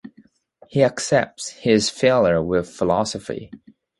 He 0.67 0.83
accepts 0.83 1.49
his 1.49 1.91
failures 1.91 2.41
with 2.43 2.67
philosophy. 2.67 3.51